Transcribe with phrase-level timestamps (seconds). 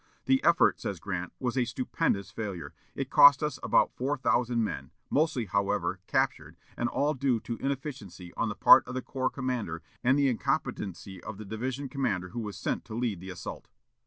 [0.25, 2.73] "The effort," says Grant, "was a stupendous failure.
[2.95, 8.33] It cost us about four thousand men, mostly, however, captured, and all due to inefficiency
[8.33, 12.39] on the part of the corps commander and the incompetency of the division commander who
[12.39, 13.67] was sent to lead the assault."